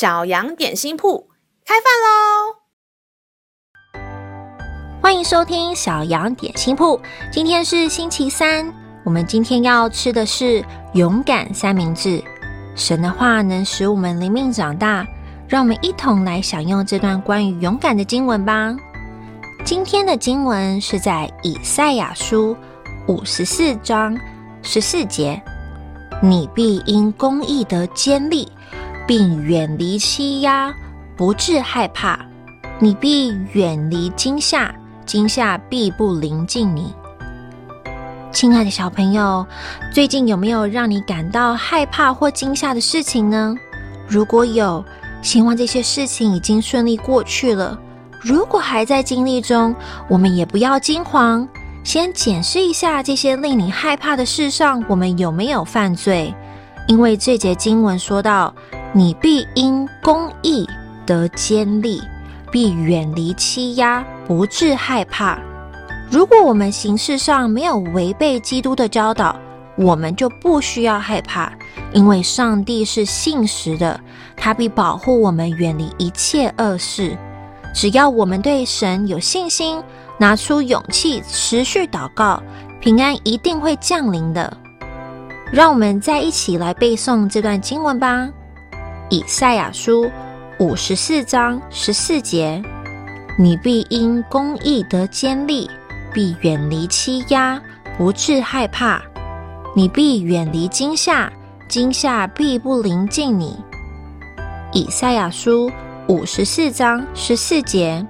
[0.00, 1.28] 小羊点心铺
[1.62, 2.56] 开饭喽！
[5.02, 6.98] 欢迎收听小羊点心铺。
[7.30, 8.72] 今天是星期三，
[9.04, 12.24] 我们今天要吃的是勇敢三明治。
[12.74, 15.06] 神的话能使我们灵命长大，
[15.46, 18.74] 让我们一同来享用这段关于勇敢的经文吧。
[19.66, 22.56] 今天的经文是在以赛亚书
[23.06, 24.18] 五十四章
[24.62, 25.38] 十四节。
[26.22, 28.50] 你必因公义得坚立，
[29.10, 30.72] 并远离欺压，
[31.16, 32.16] 不致害怕；
[32.78, 34.72] 你必远离惊吓，
[35.04, 36.94] 惊吓必不临近你。
[38.30, 39.44] 亲爱的小朋友，
[39.92, 43.52] 最近有没有让你感到害怕或惊吓的事情呢？
[44.06, 44.84] 如果有，
[45.22, 47.76] 希望这些事情已经顺利过去了。
[48.20, 49.74] 如果还在经历中，
[50.08, 51.48] 我们也不要惊慌。
[51.82, 56.32] 先检视一下这些令你害怕的事上，我们有没有犯罪？
[56.86, 58.54] 因为这节经文说到
[58.92, 60.66] ：“你必因公义
[61.06, 62.02] 得坚立，
[62.50, 65.38] 必远离欺压，不致害怕。”
[66.10, 69.36] 如果我们行事上没有违背基督的教导，
[69.76, 71.52] 我们就不需要害怕，
[71.92, 74.00] 因为上帝是信实的，
[74.36, 77.16] 他必保护我们远离一切恶事。
[77.72, 79.82] 只要我们对神有信心。
[80.18, 82.42] 拿出勇气，持续祷告，
[82.78, 84.54] 平安一定会降临的。
[85.50, 88.28] 让我们再一起来背诵这段经文吧。
[89.10, 90.08] 以赛亚书
[90.60, 92.62] 五十四章十四节：
[93.36, 95.68] 你必因公义得坚立，
[96.14, 97.60] 必远离欺压，
[97.98, 99.02] 不致害怕；
[99.74, 101.28] 你必远离惊吓，
[101.68, 103.56] 惊吓必不临近你。
[104.72, 105.68] 以赛亚书
[106.06, 108.06] 五十四章十四节。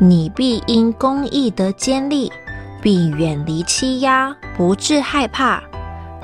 [0.00, 2.32] 你必因公义得坚立，
[2.80, 5.62] 必远离欺压，不致害怕；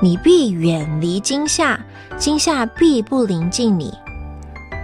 [0.01, 1.79] 你必远离惊吓，
[2.17, 3.93] 惊吓必不临近你。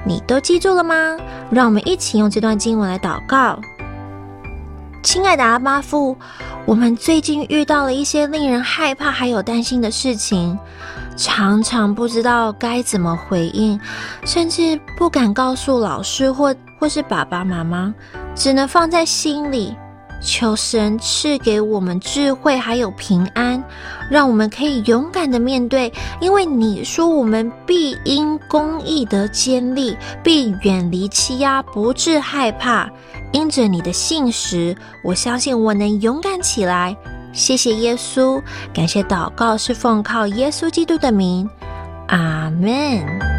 [0.06, 1.18] 你都记住了吗？
[1.50, 3.60] 让我们一起用这段经文来祷告。
[5.02, 6.18] 亲爱的阿爸父，
[6.66, 10.58] 我们最近遇到了一些令人害怕还有担心的事情，
[11.16, 13.80] 常常不知道该怎么回应，
[14.26, 17.94] 甚至不敢告诉老师或或是爸爸妈妈。
[18.36, 19.76] 只能放在心里，
[20.26, 23.64] 求神赐给我们智慧，还有平安，
[24.10, 25.94] 让我们可以勇敢的面对。
[26.20, 32.90] 因为你说我们必因公义得坚立，必远离欺压，不致害怕。
[33.32, 36.96] 因着你的信实，我相信我能勇敢起来。
[37.32, 38.42] 谢谢耶稣，
[38.74, 41.48] 感谢祷告是奉靠耶稣基督的名，
[42.08, 43.35] 阿门。